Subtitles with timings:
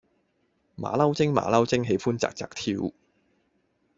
[0.77, 2.91] 馬騮精馬騮精喜歡紮紮跳